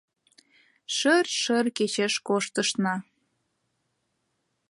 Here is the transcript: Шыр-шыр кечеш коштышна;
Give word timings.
Шыр-шыр 0.95 1.65
кечеш 1.77 2.13
коштышна; 2.27 2.95